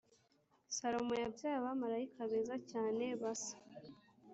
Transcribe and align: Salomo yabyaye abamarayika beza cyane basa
Salomo 0.75 1.13
yabyaye 1.23 1.57
abamarayika 1.57 2.21
beza 2.31 2.55
cyane 2.71 3.05
basa 3.21 3.55